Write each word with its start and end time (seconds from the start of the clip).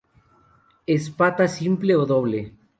Espata 0.95 1.47
simple 1.59 2.01
o 2.01 2.11
doble. 2.17 2.45